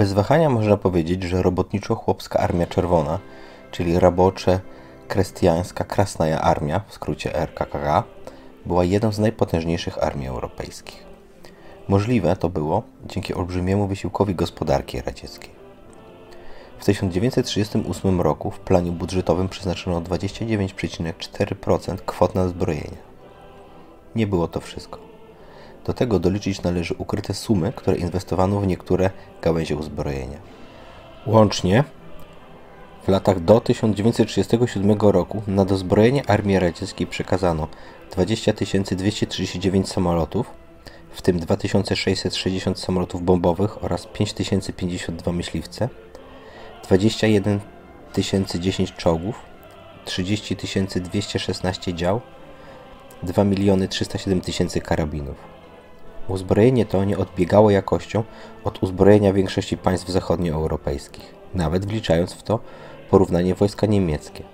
[0.00, 3.18] Bez wahania można powiedzieć, że robotniczo-chłopska Armia Czerwona,
[3.70, 4.60] czyli Rabocze
[5.08, 8.04] Krestiańska Krasnaja Armia, w skrócie RKKA,
[8.66, 11.04] była jedną z najpotężniejszych armii europejskich.
[11.88, 15.50] Możliwe to było dzięki olbrzymiemu wysiłkowi gospodarki radzieckiej.
[16.78, 22.98] W 1938 roku w planie budżetowym przeznaczono 29,4% kwot na zbrojenie.
[24.14, 25.09] Nie było to wszystko.
[25.90, 29.10] Do tego doliczyć należy ukryte sumy, które inwestowano w niektóre
[29.42, 30.38] gałęzie uzbrojenia.
[31.26, 31.84] Łącznie
[33.02, 37.68] w latach do 1937 roku na dozbrojenie armii radzieckiej przekazano
[38.10, 40.50] 20 239 samolotów,
[41.10, 45.88] w tym 2660 samolotów bombowych oraz 5052 myśliwce,
[46.84, 47.60] 21
[48.60, 49.42] 010 czołgów,
[50.04, 50.56] 30
[51.00, 52.20] 216 dział,
[53.22, 53.44] 2
[53.88, 55.59] 307 000 karabinów.
[56.30, 58.24] Uzbrojenie to nie odbiegało jakością
[58.64, 62.58] od uzbrojenia większości państw zachodnioeuropejskich, nawet wliczając w to
[63.10, 64.44] porównanie wojska niemieckie.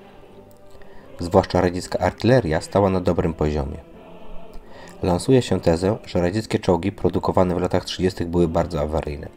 [1.20, 3.78] Zwłaszcza radziecka artyleria stała na dobrym poziomie.
[5.02, 8.24] Lansuje się tezę, że radzieckie czołgi produkowane w latach 30.
[8.24, 9.28] były bardzo awaryjne,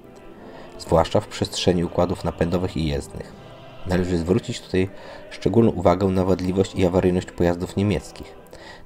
[0.79, 3.33] zwłaszcza w przestrzeni układów napędowych i jezdnych.
[3.89, 4.89] Należy zwrócić tutaj
[5.29, 8.35] szczególną uwagę na wadliwość i awaryjność pojazdów niemieckich,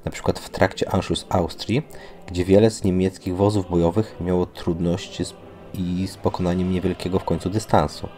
[0.05, 0.33] np.
[0.35, 1.87] w trakcie Anschluss Austrii,
[2.27, 5.33] gdzie wiele z niemieckich wozów bojowych miało trudności z,
[5.73, 8.09] i z pokonaniem niewielkiego w końcu dystansu.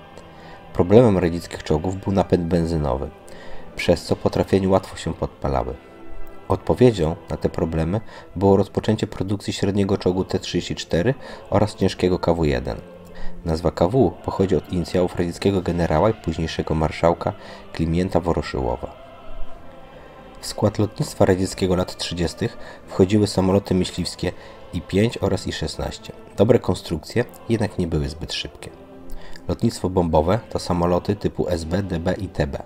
[0.74, 3.10] Problemem radzieckich czołgów był napęd benzynowy,
[3.76, 5.76] przez co potrafienie łatwo się podpalały.
[6.48, 8.02] Odpowiedzią na te problemy
[8.36, 11.14] było rozpoczęcie produkcji średniego czołgu T-34
[11.50, 12.95] oraz ciężkiego KW-1.
[13.46, 17.34] Nazwa KW pochodzi od inicjałów radzieckiego generała i późniejszego marszałka
[17.74, 18.96] Klimienta Woroszyłowa.
[20.40, 22.50] W skład lotnictwa radzieckiego lat 30.
[22.88, 24.32] wchodziły samoloty myśliwskie
[24.74, 26.12] I-5 oraz I-16.
[26.38, 28.70] Dobre konstrukcje, jednak nie były zbyt szybkie.
[29.48, 32.64] Lotnictwo bombowe to samoloty typu SB, DB i TB.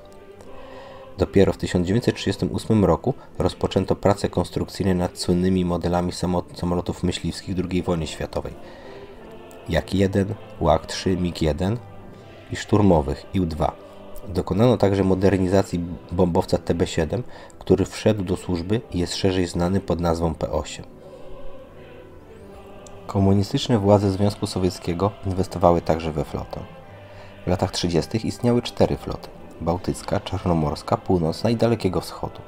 [1.17, 6.12] Dopiero w 1938 roku rozpoczęto prace konstrukcyjne nad słynnymi modelami
[6.56, 8.53] samolotów myśliwskich II wojny światowej,
[9.69, 11.78] jak 1, UAK-3, MiG-1
[12.52, 13.72] i szturmowych IU-2.
[14.28, 17.22] Dokonano także modernizacji bombowca TB-7,
[17.59, 20.84] który wszedł do służby i jest szerzej znany pod nazwą P-8.
[23.07, 26.59] Komunistyczne władze Związku Sowieckiego inwestowały także we flotę.
[27.46, 28.28] W latach 30.
[28.28, 29.30] istniały cztery floty:
[29.62, 32.41] bałtycka, czarnomorska, północna i Dalekiego Wschodu.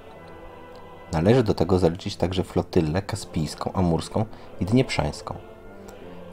[1.12, 4.26] Należy do tego zaliczyć także flotylę kaspijską, amurską
[4.60, 5.51] i dnieprzańską.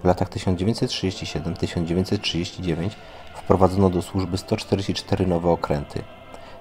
[0.03, 2.91] W latach 1937-1939
[3.35, 6.03] wprowadzono do służby 144 nowe okręty,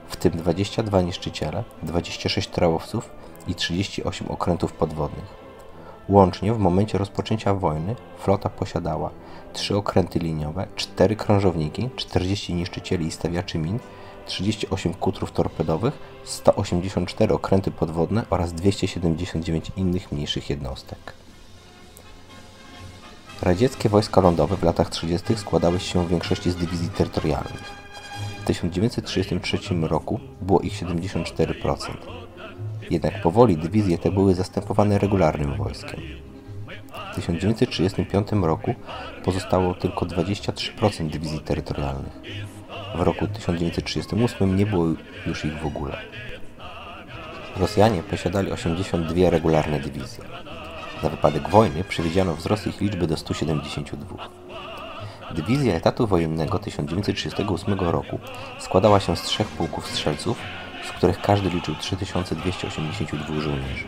[0.07, 3.09] w tym 22 niszczyciele, 26 trałowców
[3.47, 5.47] i 38 okrętów podwodnych.
[6.09, 9.09] Łącznie w momencie rozpoczęcia wojny flota posiadała
[9.53, 13.79] 3 okręty liniowe, 4 krążowniki, 40 niszczycieli i stawiaczy min,
[14.25, 21.26] 38 kutrów torpedowych, 184 okręty podwodne oraz 279 innych mniejszych jednostek.
[23.41, 25.35] Radzieckie wojska lądowe w latach 30.
[25.35, 27.63] składały się w większości z dywizji terytorialnych.
[28.41, 31.77] W 1933 roku było ich 74%.
[32.89, 35.99] Jednak powoli dywizje te były zastępowane regularnym wojskiem.
[37.11, 38.75] W 1935 roku
[39.23, 42.21] pozostało tylko 23% dywizji terytorialnych.
[42.95, 44.85] W roku 1938 nie było
[45.27, 45.97] już ich w ogóle.
[47.55, 50.23] Rosjanie posiadali 82 regularne dywizje.
[51.03, 54.29] Na wypadek wojny przewidziano wzrost ich liczby do 172.
[55.31, 58.19] Dywizja etatu wojennego 1938 roku
[58.59, 60.37] składała się z trzech pułków strzelców,
[60.87, 63.85] z których każdy liczył 3282 żołnierzy.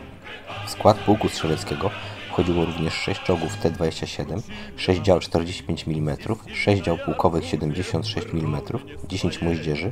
[0.66, 1.92] W skład pułku strzeleckiego
[2.40, 4.42] wchodziło również 6 czołgów T-27,
[4.78, 6.18] 6 dział 45 mm,
[6.54, 8.62] 6 dział pułkowych 76 mm,
[9.08, 9.92] 10 moździerzy,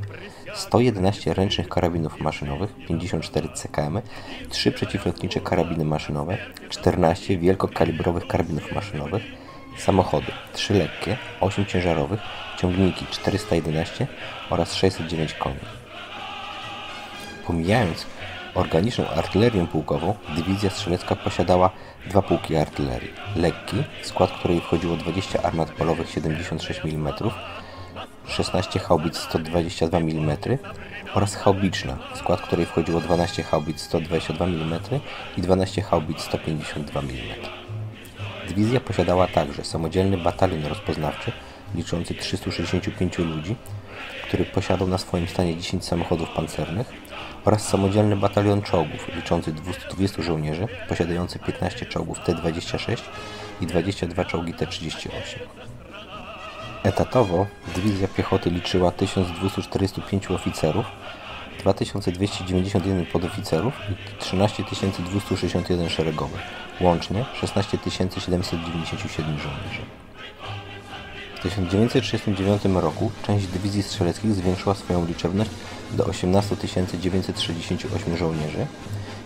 [0.54, 4.02] 111 ręcznych karabinów maszynowych, 54 CKM,
[4.50, 6.38] 3 przeciwlotnicze karabiny maszynowe,
[6.70, 9.24] 14 wielkokalibrowych karabinów maszynowych,
[9.78, 12.20] samochody 3 lekkie, 8 ciężarowych,
[12.58, 14.08] ciągniki 411
[14.50, 15.60] oraz 609 koni.
[17.48, 18.06] Pomijając
[18.58, 21.70] organiczną artylerię pułkową, dywizja strzelecka posiadała
[22.10, 23.14] dwa pułki artylerii.
[23.36, 27.14] Lekki, w skład której wchodziło 20 armat polowych 76 mm,
[28.28, 30.38] 16 haubic 122 mm
[31.14, 34.80] oraz haubiczna, w skład której wchodziło 12 haubic 122 mm
[35.38, 37.12] i 12 haubic 152 mm.
[38.48, 41.32] Dywizja posiadała także samodzielny batalion rozpoznawczy
[41.76, 43.56] liczący 365 ludzi,
[44.24, 46.94] który posiadał na swoim stanie 10 samochodów pancernych
[47.46, 53.02] oraz samodzielny batalion czołgów liczący 220 żołnierzy, posiadający 15 czołgów T-26
[53.62, 55.10] i 22 czołgi T-38.
[56.84, 60.86] Etatowo dywizja piechoty liczyła 1245 oficerów,
[61.60, 64.64] 2291 podoficerów i 13
[65.00, 66.42] 261 szeregowych,
[66.82, 70.07] łącznie 16 797 żołnierzy.
[71.38, 75.52] W 1939 roku część dywizji strzeleckich zwiększyła swoją liczebność
[75.92, 76.56] do 18
[77.02, 78.68] 968 żołnierzy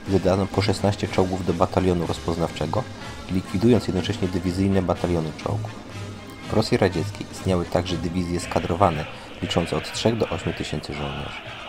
[0.07, 2.83] i dodano po 16 czołgów do batalionu rozpoznawczego,
[3.31, 5.71] likwidując jednocześnie dywizyjne bataliony czołgów.
[6.49, 9.05] W Rosji Radzieckiej istniały także dywizje skadrowane,
[9.41, 11.60] liczące od 3 do 8 tysięcy żołnierzy.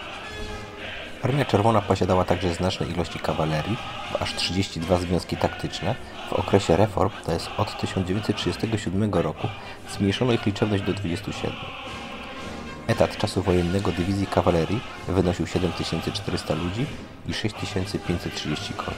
[1.22, 3.76] Armia Czerwona posiadała także znaczne ilości kawalerii,
[4.20, 5.94] aż 32 związki taktyczne.
[6.30, 9.48] W okresie reform, to jest od 1937 roku,
[9.90, 11.52] zmniejszono ich liczebność do 27.
[12.86, 16.86] Etat czasu wojennego dywizji kawalerii wynosił 7400 ludzi
[17.26, 18.96] i 6530 koni.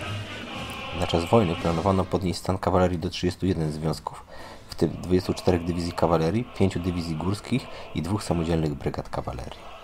[1.00, 4.24] Na czas wojny planowano podnieść stan kawalerii do 31 związków,
[4.68, 9.83] w tym 24 dywizji kawalerii, 5 dywizji górskich i dwóch samodzielnych brygad kawalerii.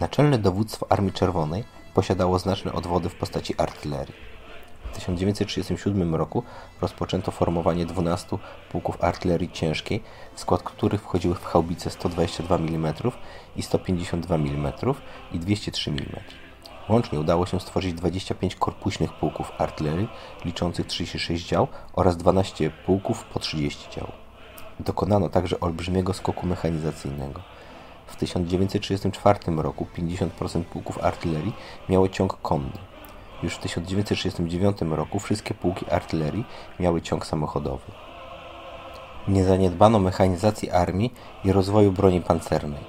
[0.00, 1.64] Naczelne dowództwo Armii Czerwonej
[1.94, 4.14] posiadało znaczne odwody w postaci artylerii.
[4.92, 6.42] W 1937 roku
[6.80, 8.38] rozpoczęto formowanie 12
[8.70, 10.02] pułków artylerii ciężkiej,
[10.34, 12.94] w skład których wchodziły w haubice 122 mm
[13.56, 14.72] i 152 mm
[15.32, 16.20] i 203 mm.
[16.88, 20.08] Łącznie udało się stworzyć 25 korpuśnych pułków artylerii
[20.44, 24.12] liczących 36 dział oraz 12 pułków po 30 dział.
[24.80, 27.40] Dokonano także olbrzymiego skoku mechanizacyjnego.
[28.08, 31.52] W 1934 roku 50% pułków artylerii
[31.88, 32.78] miało ciąg konny.
[33.42, 36.44] Już w 1939 roku wszystkie pułki artylerii
[36.80, 37.92] miały ciąg samochodowy.
[39.28, 41.14] Nie zaniedbano mechanizacji armii
[41.44, 42.84] i rozwoju broni pancernej.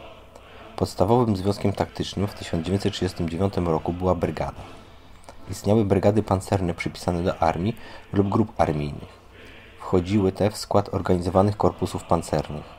[0.75, 4.61] Podstawowym związkiem taktycznym w 1939 roku była brygada.
[5.51, 7.75] Istniały brygady pancerne przypisane do armii
[8.13, 9.19] lub grup armijnych.
[9.79, 12.78] Wchodziły te w skład organizowanych korpusów pancernych.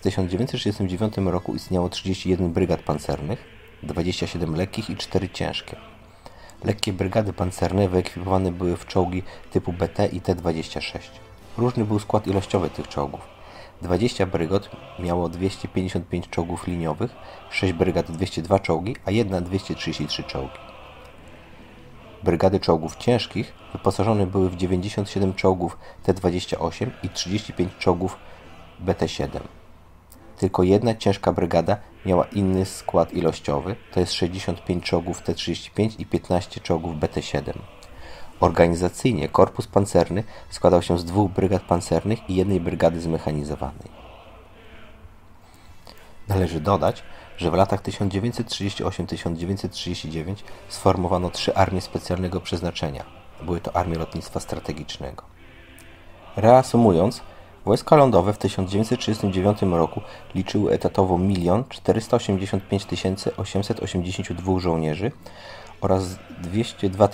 [0.00, 3.44] W 1939 roku istniało 31 brygad pancernych,
[3.82, 5.76] 27 lekkich i 4 ciężkie.
[6.64, 10.98] Lekkie brygady pancerne wyekwipowane były w czołgi typu BT i T-26.
[11.58, 13.20] Różny był skład ilościowy tych czołgów.
[13.82, 17.10] 20 brygad miało 255 czołgów liniowych,
[17.50, 20.58] 6 brygad 202 czołgi, a jedna 233 czołgi.
[22.22, 28.16] Brygady czołgów ciężkich wyposażone były w 97 czołgów T-28 i 35 czołgów
[28.84, 29.59] BT-7.
[30.40, 31.76] Tylko jedna ciężka brygada
[32.06, 37.52] miała inny skład ilościowy, to jest 65 czołgów T-35 i 15 czołgów BT-7.
[38.40, 43.90] Organizacyjnie korpus pancerny składał się z dwóch brygad pancernych i jednej brygady zmechanizowanej.
[46.28, 47.02] Należy dodać,
[47.36, 50.34] że w latach 1938-1939
[50.68, 53.04] sformowano trzy armie specjalnego przeznaczenia.
[53.42, 55.22] Były to armie lotnictwa strategicznego.
[56.36, 57.22] Reasumując,
[57.64, 60.00] Wojska lądowe w 1939 roku
[60.34, 62.86] liczyły etatowo 1 485
[63.36, 65.12] 882 żołnierzy
[65.80, 67.08] oraz 202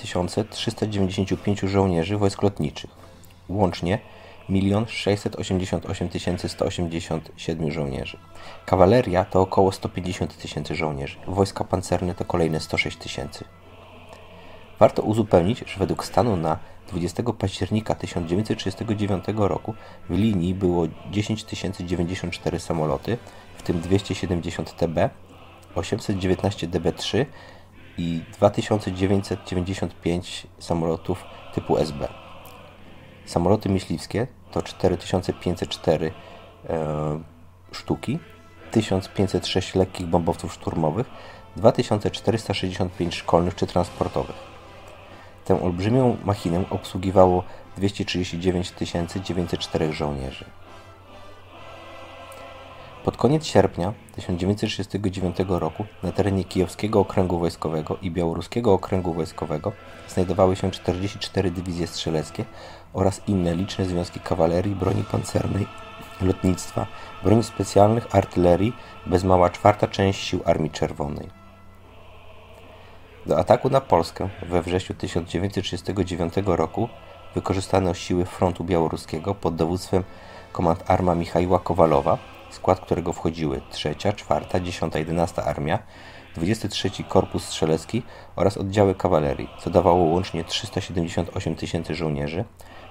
[0.50, 2.90] 395 żołnierzy wojsk lotniczych.
[3.48, 3.98] Łącznie
[4.48, 8.19] 1 688 187 żołnierzy.
[8.66, 11.16] Kawaleria to około 150 tysięcy żołnierzy.
[11.26, 13.44] Wojska pancerne to kolejne 106 tysięcy.
[14.78, 16.58] Warto uzupełnić, że według stanu na
[16.88, 19.75] 20 października 1939 roku
[20.09, 21.44] w linii było 10
[21.81, 23.19] 094 samoloty,
[23.56, 25.10] w tym 270 TB,
[25.75, 27.27] 819 DB3
[27.99, 32.08] i 2995 samolotów typu SB.
[33.27, 36.13] Samoloty myśliwskie to 4504
[36.69, 37.20] e,
[37.72, 38.19] sztuki,
[38.70, 41.06] 1506 lekkich bombowców szturmowych,
[41.56, 44.56] 2465 szkolnych czy transportowych.
[45.46, 47.43] Tę olbrzymią machinę obsługiwało
[47.76, 48.72] 239
[49.24, 50.44] 904 żołnierzy.
[53.05, 59.72] Pod koniec sierpnia 1939 roku na terenie Kijowskiego Okręgu Wojskowego i Białoruskiego Okręgu Wojskowego
[60.08, 62.44] znajdowały się 44 dywizje strzeleckie
[62.93, 65.67] oraz inne liczne związki kawalerii, broni pancernej,
[66.20, 66.86] lotnictwa,
[67.24, 68.72] broni specjalnych, artylerii,
[69.06, 71.45] bez mała czwarta część sił Armii Czerwonej.
[73.27, 76.89] Do ataku na Polskę we wrześniu 1939 roku
[77.35, 80.05] wykorzystano siły frontu białoruskiego pod dowództwem
[80.53, 82.19] komand arma Michaiła Kowalowa,
[82.51, 85.79] skład którego wchodziły 3, 4, 10, 11 Armia,
[86.35, 88.03] 23 Korpus Strzelecki
[88.37, 92.45] oraz oddziały kawalerii, co dawało łącznie 378 tysięcy żołnierzy,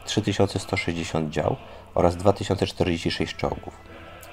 [0.06, 1.56] 3160 dział
[1.94, 3.74] oraz 2046 czołgów.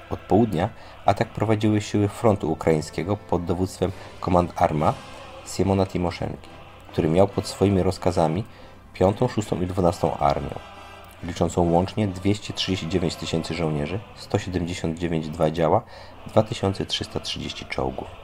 [0.09, 0.69] Od południa
[1.05, 4.93] atak prowadziły siły frontu ukraińskiego pod dowództwem komand Arma
[5.45, 6.49] Siemona Timoszenki,
[6.91, 8.43] który miał pod swoimi rozkazami
[8.93, 10.55] 5, 6 i 12 armię,
[11.23, 15.81] liczącą łącznie 239 tysięcy żołnierzy, 179 dwa działa,
[16.27, 18.22] 2330 czołgów.